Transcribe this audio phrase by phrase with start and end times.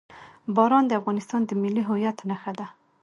[0.55, 2.67] باران د افغانستان د ملي هویت نښه ده.